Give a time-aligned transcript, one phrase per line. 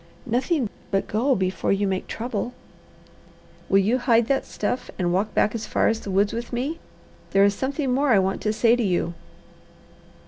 [0.25, 2.53] "Nothing but go, before you make trouble."
[3.69, 6.79] "Will you hide that stuff and walk back as far as the woods with me?
[7.33, 9.13] There is something more I want to say to you."